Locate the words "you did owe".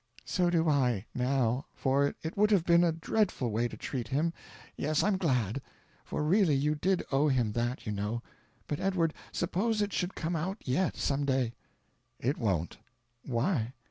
6.55-7.27